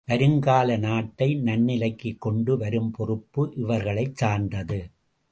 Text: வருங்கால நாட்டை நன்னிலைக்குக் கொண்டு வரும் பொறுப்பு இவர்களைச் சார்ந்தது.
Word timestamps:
வருங்கால 0.07 0.77
நாட்டை 0.77 1.35
நன்னிலைக்குக் 1.35 2.21
கொண்டு 2.21 2.57
வரும் 2.57 2.91
பொறுப்பு 2.91 3.53
இவர்களைச் 3.55 4.15
சார்ந்தது. 4.15 4.79